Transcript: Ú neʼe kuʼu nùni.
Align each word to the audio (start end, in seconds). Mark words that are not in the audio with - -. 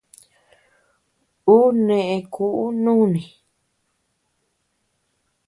Ú 1.55 1.57
neʼe 1.85 2.15
kuʼu 2.33 2.65
nùni. 2.83 3.21